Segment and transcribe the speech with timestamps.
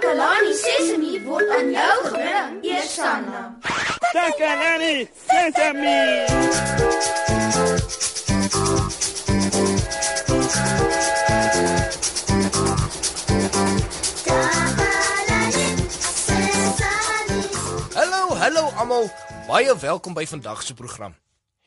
[0.00, 3.40] Takalani Sesemi word aan jou gebring, Eersanna.
[4.14, 4.94] Takalani
[5.28, 6.24] Sesame.
[17.92, 19.10] Hallo, hallo almal.
[19.50, 21.12] Baie welkom by vandag se program.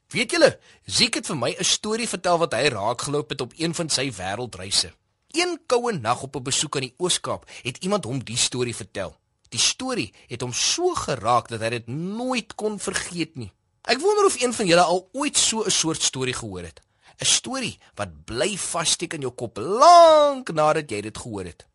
[0.10, 0.58] Weet julle,
[0.90, 4.10] Ziek het vir my 'n storie vertel wat hy raakgeloop het op een van sy
[4.10, 4.90] wêreldreise.
[5.34, 9.18] Een koue nag op 'n besoek aan die Oos-Kaap het iemand hom die storie vertel.
[9.50, 13.52] Die storie het hom so geraak dat hy dit nooit kon vergeet nie.
[13.82, 16.82] Ek wonder of een van julle al ooit so 'n soort storie gehoor het.
[17.20, 21.66] 'n Storie wat bly vassteek in jou kop lank nadat jy dit gehoor het.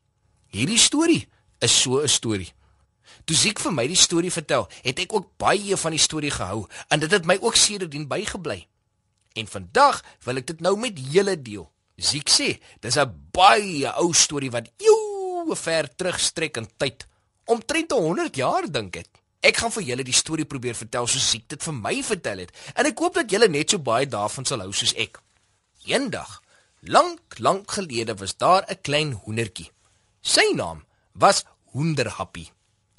[0.46, 2.52] Hierdie storie is so 'n storie.
[3.24, 6.66] Toe Ziek vir my die storie vertel, het ek ook baie van die storie gehou
[6.88, 8.66] en dit het my ook sedertdien bygebly.
[9.32, 11.72] En vandag wil ek dit nou met julle deel.
[11.98, 17.06] Ziek sê, dis 'n baie ou storie wat eeue ver terugstrek in tyd,
[17.46, 19.08] omtrent 100 jaar dink ek.
[19.42, 22.52] Ek gaan vir julle die storie probeer vertel soos Ziek dit vir my vertel het
[22.74, 25.18] en ek hoop dat julle net so baie daarvan sal hou soos ek.
[25.86, 26.42] Eendag,
[26.82, 29.70] lank, lank gelede was daar 'n klein hoendertjie.
[30.22, 32.50] Sy naam was Hoenderhappie.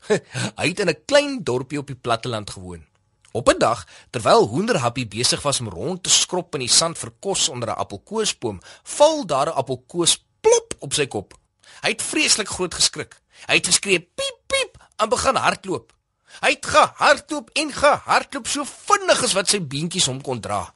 [0.60, 2.89] Hy het in 'n klein dorpie op die platteland gewoon.
[3.32, 7.12] Op 'n dag, terwyl Hoenderhappie besig was om rond te skrob in die sand vir
[7.20, 11.34] kos onder 'n appelkoesboom, val daar 'n appelkoes plop op sy kop.
[11.82, 13.22] Hy het vreeslik groot geskrik.
[13.46, 15.94] Hy het geskree piep piep en begin hardloop.
[16.40, 20.74] Hy het gehardloop en gehardloop so vinnig as wat sy beentjies hom kon dra.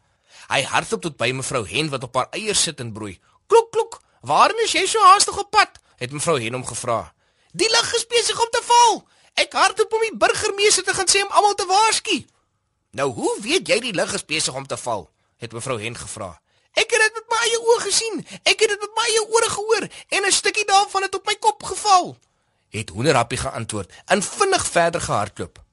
[0.50, 3.20] Hy hardloop tot by mevrou Hen wat op haar eiers sit en broei.
[3.48, 5.80] Klok klok, waarin is jy so haastig op pad?
[5.98, 7.14] het mevrou Hen hom gevra.
[7.54, 9.04] Die lig is besig om te val.
[9.40, 12.18] Ek hardloop om die burgemeester te gaan sê om almal te waarsku.
[12.94, 15.10] Nou, hoe weet jy die lig is besig om te val?
[15.44, 16.30] het mevrou Hen gevra.
[16.74, 18.22] Ek het dit met my eie oë gesien.
[18.48, 21.36] Ek het dit met my eie ore gehoor en 'n stukkie daarvan het op my
[21.36, 22.18] kop geval.
[22.70, 25.64] Het Hoenderhappie geantwoord en vinnig verder gehardloop.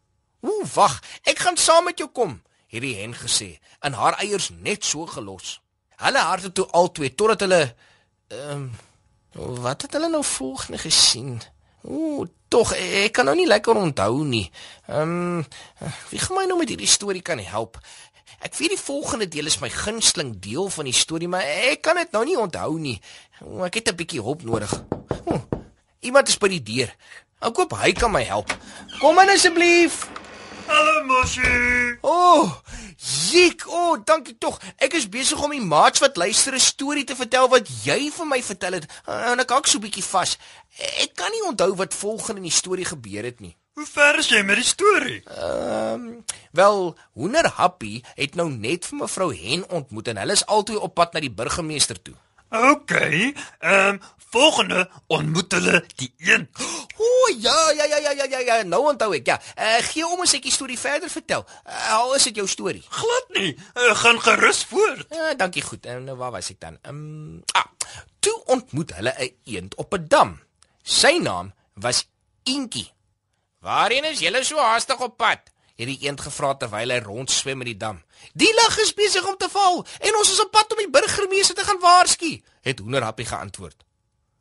[0.40, 4.50] "Ooh, wag, ek gaan saam met jou kom," het die hen gesê en haar eiers
[4.52, 5.60] net so gelos.
[5.96, 7.74] Hulle hardloop toe albei totdat hulle
[8.28, 8.76] ehm um,
[9.62, 11.42] wat het hulle nou volgende gesien?
[11.82, 14.48] Ooh, tog ek kan nou nie lekker onthou nie.
[14.90, 17.78] Ehm um, wie gaan my nou met hierdie storie kan help?
[18.40, 21.98] Ek weet die volgende deel is my gunsteling deel van die storie, maar ek kan
[22.00, 22.96] dit nou nie onthou nie.
[23.44, 24.72] Ooh, ek het 'n bietjie hulp nodig.
[25.26, 25.42] Ooh,
[26.00, 26.90] iemand is by die deur.
[27.40, 28.50] Ek hoop hy kan my help.
[29.00, 30.08] Kom in asseblief.
[30.70, 31.98] Hallo Moshi.
[32.00, 32.50] O, oh,
[32.96, 34.60] Ziek, o, oh, dankie tog.
[34.78, 38.26] Ek is besig om die maats wat luister 'n storie te vertel wat jy vir
[38.26, 38.86] my vertel het.
[39.06, 40.38] En ek hak so 'n bietjie vas.
[41.02, 43.56] Ek kan nie onthou wat volgende in die storie gebeur het nie.
[43.74, 45.22] Hoe ver is jy met die storie?
[45.26, 50.46] Ehm, um, wel, Hoender Happy het nou net vir mevrou Hen ontmoet en hulle is
[50.46, 52.14] altoe op pad na die burgemeester toe.
[52.50, 52.90] OK.
[52.90, 53.34] Ehm,
[53.88, 54.00] um,
[54.30, 56.48] volgende ontmoet hulle die een.
[56.96, 57.08] O,
[57.38, 59.26] ja, ja, ja, ja, ja, ja, ja, nou onthou ek.
[59.26, 61.46] Ja, uh, gee om as ek die storie verder vertel.
[61.66, 62.82] Uh, al is dit jou storie.
[62.88, 63.52] Glad nie.
[63.74, 65.06] Uh, gaan gerus voort.
[65.10, 65.86] Ja, dankie goed.
[65.86, 66.78] En nou waar was ek dan?
[66.82, 67.66] Ehm, um, ah,
[68.20, 70.38] toe ontmoet hulle 'n eend op 'n dam.
[70.82, 72.06] Sy naam was
[72.42, 72.92] Inkie.
[73.60, 75.50] Waarheen is julle so haastig op pad?
[75.80, 78.02] het die eend gevra terwyl hy rondswem met die dam.
[78.36, 81.56] Die lig is besig om te val en ons is op pad om die burgemeester
[81.56, 83.78] te gaan waarsku, het Hoenderhappie geantwoord.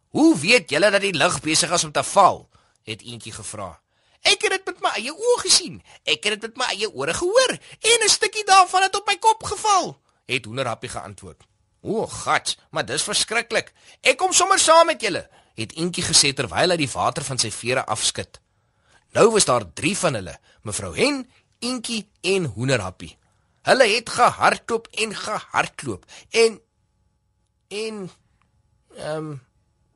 [0.09, 2.49] Hoe weet julle dat die lig besig is om te val?
[2.89, 3.79] het eentjie gevra.
[4.25, 5.75] Ek het dit met my eie oë gesien.
[6.03, 7.51] Ek het dit met my eie ore gehoor
[7.91, 11.43] en 'n stukkie daarvan het op my kop geval, het Hoenderhappie geantwoord.
[11.81, 13.73] O, gat, maar dis verskriklik.
[14.01, 17.51] Ek kom sommer saam met julle, het eentjie gesê terwyl hy die water van sy
[17.51, 18.39] vere afskud.
[19.13, 23.17] Nou was daar 3 van hulle, mevrou Hen, Eentjie en Hoenderhappie.
[23.61, 26.61] Hulle het gehardloop en gehardloop en
[27.67, 28.11] en
[28.95, 29.48] ehm um,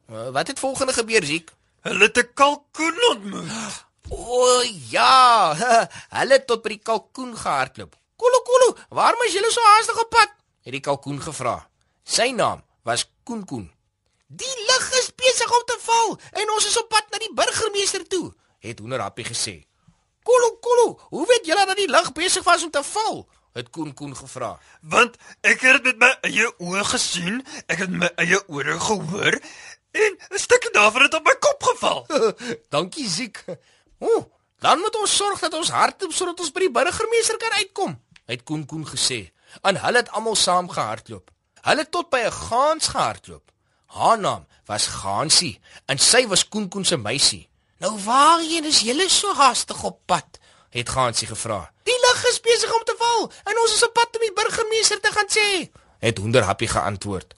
[0.08, 1.52] wat het volgende gebeur, Ziek?
[1.82, 3.52] Hulle het 'n kalkoen ontmoet.
[4.10, 5.56] O ja,
[6.18, 7.96] hulle het tot by die kalkoen gehardloop.
[8.16, 10.30] Kolo kolo, waarom is julle so haastig op pad?
[10.64, 11.58] het die kalkoen gevra.
[12.04, 13.68] Sy naam was Koen Koen.
[14.28, 18.08] Die lig is besig om te val en ons is op pad na die burgemeester
[18.08, 18.32] toe
[18.64, 19.66] het Hoenderhappie gesê.
[20.24, 23.94] "Kolo, kolo, hoe weet julle dat die lig besig was om te val?" het Koen
[23.94, 24.60] Koen gevra.
[24.82, 29.40] "Want ek het dit met my eie oë gesien, ek het my eie ore gehoor
[29.94, 32.06] en 'n stukkie daarvan het op my kop geval."
[32.74, 33.44] "Dankie, Ziek.
[34.00, 34.30] O,
[34.60, 38.44] dan moet ons sorg dat ons hardloop sodat ons by die burgemeester kan uitkom," het
[38.44, 39.32] Koen Koen gesê.
[39.62, 41.32] En hulle het almal saam gehardloop.
[41.62, 43.52] Hulle tot by 'n gaans gehardloop.
[43.86, 47.50] Haar naam was Gansie en sy was Koen Koen se meisie.
[47.78, 50.40] Nou waarheen is julle so haastig op pad?
[50.74, 51.72] het Gansie gevra.
[51.84, 55.00] Die lig is besig om te val en ons is op pad om die burgemeester
[55.00, 55.70] te gaan sê,
[56.00, 57.36] het Hoenderhappie geantwoord.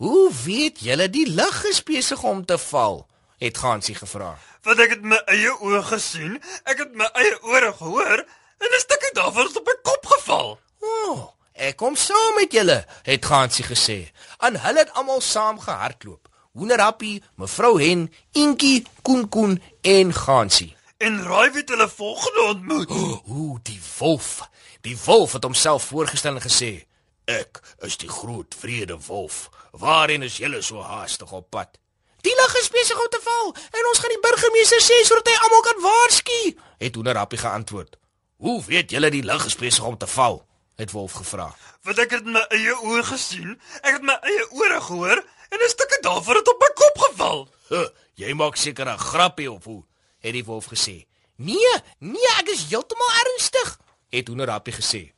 [0.00, 3.02] Hoe weet julle die lig is besig om te val?
[3.40, 4.30] het Gansie gevra.
[4.64, 8.22] Want ek het my eie oë gesien, ek het my eie ore gehoor
[8.64, 10.48] en 'n stukkie daarvan het op my kop geval.
[10.80, 11.20] O, oh,
[11.52, 14.08] ek kom saam met julle, het Gansie gesê.
[14.38, 16.28] En hulle het almal saam gehardloop.
[16.52, 20.76] Hoenderhappie, mevrou Hen, Inkie, Koen Koen en Gansie.
[20.96, 22.90] En raai wie hulle volgende ontmoet?
[23.32, 24.48] Ooh, die wolf.
[24.80, 26.89] Die wolf het homself voorgestel en gesê:
[27.30, 29.48] "Ek is die groot vrede wolf.
[29.70, 31.78] Waarheen is julle so haastig op pad?"
[32.20, 35.36] Die lig is besig om te val en ons gaan die burgemeester sê sodat hy
[35.44, 36.40] almal kan waarsku,
[36.78, 37.96] het Hoenderhappie geantwoord.
[38.36, 40.46] "Hoe weet julle die lig is besig om te val?"
[40.76, 41.56] het wolf gevra.
[41.82, 45.18] Want ek het my eie oë gesien, ek het my eie ore gehoor
[45.50, 47.48] en 'n stukkie daarvan het op my kop geval.
[47.68, 49.84] Huh, jy maak seker 'n grappie of hoe?
[50.20, 51.06] het die wolf gesê.
[51.36, 53.78] Nee, nee, ek is heeltemal ernstig,
[54.08, 55.12] het Hoenderhappie gesê.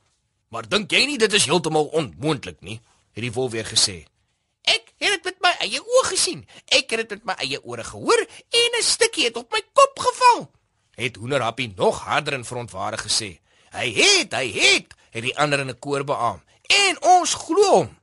[0.52, 2.80] Maar dink jy nie dit is heeltemal onmoontlik nie?
[3.12, 4.02] het die wolf weer gesê.
[4.64, 6.44] Ek het dit met my eie oë gesien.
[6.72, 8.20] Ek het dit met my eie ore gehoor
[8.60, 10.50] en 'n stukkie het op my kop geval.
[10.96, 13.40] Het Hoenderhappie nog harder en verontwaardig gesê.
[13.70, 16.42] Hy het, hy het, het die ander in 'n koor beamoen.
[16.62, 17.98] En ons glo hom.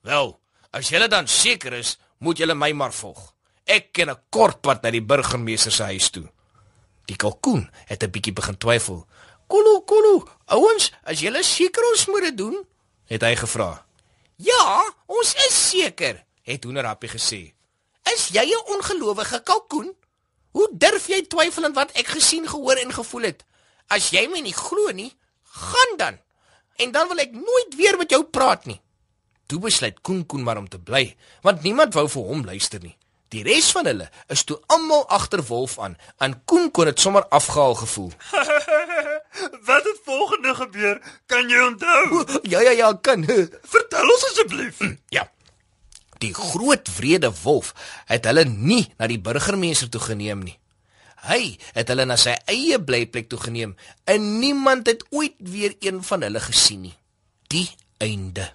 [0.00, 3.34] Wel, as julle dan seker is, moet julle my maar volg.
[3.64, 6.28] Ek ken 'n kort pad na die burgemeester se huis toe.
[7.04, 9.06] Die kalkoen het 'n bietjie begin twyfel.
[9.48, 12.66] "Kolo, kolo, ouens, as julle seker ons moet dit doen?"
[13.08, 13.84] het hy gevra.
[14.36, 17.52] "Ja, ons is seker," het Hoenderhappie gesê.
[18.14, 19.96] "Is jy 'n ongelowige kalkoen?
[20.50, 23.44] Hoe durf jy twyfel aan wat ek gesien, gehoor en gevoel het?
[23.88, 26.18] As jy my nie glo nie, gaan dan.
[26.76, 28.80] En dan wil ek nooit weer met jou praat nie."
[29.46, 32.96] Toe besluit Koen Koen maar om te bly, want niemand wou vir hom luister nie.
[33.28, 35.96] Die res van hulle is toe almal agter Wolf aan.
[36.18, 38.12] En Koen kon dit sommer afgehaal gevoel.
[39.64, 41.00] Wat het volgende gebeur?
[41.26, 42.24] Kan jy onthou?
[42.42, 43.24] Ja ja ja, kan.
[43.62, 44.80] Vertel ons asseblief.
[45.08, 45.28] Ja.
[46.18, 47.74] Die groot wrede wolf
[48.10, 50.56] het hulle nie na die burgemeester toe geneem nie.
[51.28, 53.74] Hy het hulle na sy eie blyplek toe geneem
[54.06, 56.96] en niemand het ooit weer een van hulle gesien nie.
[57.50, 57.68] Die
[58.02, 58.48] einde.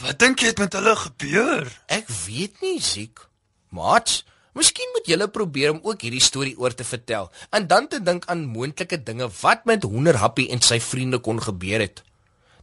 [0.00, 1.66] Wat dink jy het met hulle gebeur?
[1.90, 3.26] Ek weet nie, Ziek.
[3.74, 4.24] Mats,
[4.60, 8.26] miskien moet julle probeer om ook hierdie storie oor te vertel en dan te dink
[8.32, 12.02] aan moontlike dinge wat met Hoenderhappie en sy vriende kon gebeur het.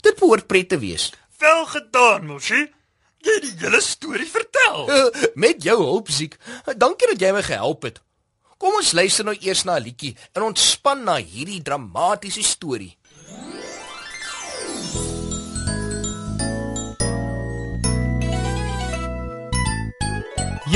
[0.06, 1.10] Dit behoort pret te wees.
[1.42, 2.68] Wel gedaan, Moshi.
[3.26, 4.86] Jy het die hele storie vertel.
[5.44, 6.38] met jou hulp, Ziek.
[6.78, 8.02] Dankie dat jy my gehelp het.
[8.58, 12.98] Kom ons luister nou eers na 'n liedjie en ontspan na hierdie dramatiese storie.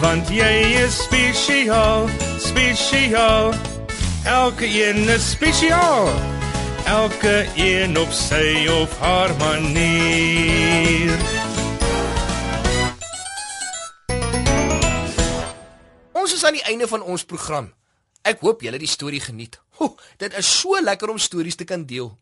[0.00, 3.54] want jy is spesiaal, spesiaal.
[4.24, 6.08] Elke een is spesiaal.
[6.86, 11.18] Elke een op sy of haar manier.
[16.12, 17.72] Ons is aan die einde van ons program.
[18.22, 19.60] Ek hoop julle het die storie geniet.
[19.78, 22.12] Ho, dit is so lekker om stories te kan deel.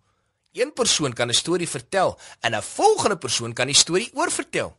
[0.56, 4.76] Een persoon kan 'n storie vertel en 'n volgende persoon kan die storie oorvertel.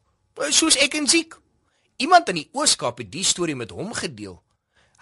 [0.49, 1.37] Soos ek en Ziek.
[1.97, 4.37] Iemand in die Ooskaap het die storie met hom gedeel.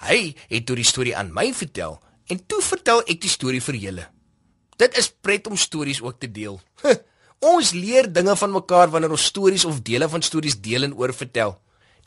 [0.08, 2.00] Hy het toe die storie aan my vertel
[2.32, 4.06] en toe vertel ek die storie vir julle.
[4.80, 6.60] Dit is pret om stories ook te deel.
[7.56, 11.58] ons leer dinge van mekaar wanneer ons stories of dele van stories deel en oorvertel.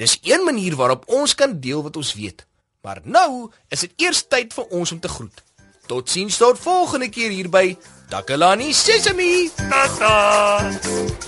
[0.00, 2.46] Dis een manier waarop ons kan deel wat ons weet.
[2.80, 5.44] Maar nou is dit eers tyd vir ons om te groet.
[5.88, 7.76] Totsiens tot volgende keer hier by
[8.08, 9.48] Takalani Sesemi.
[9.68, 11.27] Tata.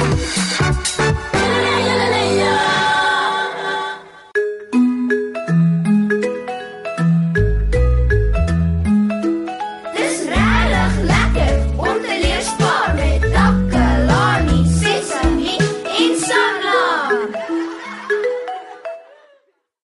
[0.00, 0.49] Thank you.